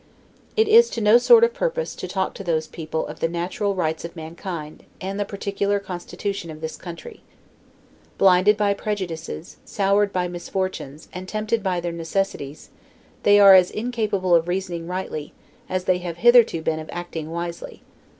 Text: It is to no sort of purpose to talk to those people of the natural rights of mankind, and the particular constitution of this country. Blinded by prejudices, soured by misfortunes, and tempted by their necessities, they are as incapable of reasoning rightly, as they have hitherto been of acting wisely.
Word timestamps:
It 0.57 0.67
is 0.67 0.89
to 0.89 0.99
no 0.99 1.19
sort 1.19 1.43
of 1.43 1.53
purpose 1.53 1.93
to 1.97 2.07
talk 2.07 2.33
to 2.33 2.43
those 2.43 2.65
people 2.65 3.05
of 3.05 3.19
the 3.19 3.27
natural 3.29 3.75
rights 3.75 4.03
of 4.03 4.15
mankind, 4.15 4.81
and 4.99 5.19
the 5.19 5.25
particular 5.25 5.77
constitution 5.79 6.49
of 6.49 6.59
this 6.59 6.75
country. 6.75 7.21
Blinded 8.17 8.57
by 8.57 8.73
prejudices, 8.73 9.57
soured 9.63 10.11
by 10.11 10.27
misfortunes, 10.27 11.07
and 11.13 11.27
tempted 11.27 11.61
by 11.61 11.79
their 11.79 11.91
necessities, 11.91 12.71
they 13.21 13.39
are 13.39 13.53
as 13.53 13.69
incapable 13.69 14.33
of 14.33 14.47
reasoning 14.47 14.87
rightly, 14.87 15.33
as 15.69 15.83
they 15.83 15.99
have 15.99 16.17
hitherto 16.17 16.63
been 16.63 16.79
of 16.79 16.89
acting 16.91 17.29
wisely. 17.29 17.83